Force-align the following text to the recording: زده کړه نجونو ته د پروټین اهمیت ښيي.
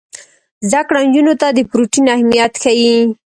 زده 0.71 0.81
کړه 0.87 0.99
نجونو 1.07 1.33
ته 1.41 1.47
د 1.57 1.59
پروټین 1.71 2.05
اهمیت 2.15 2.53
ښيي. 2.61 2.95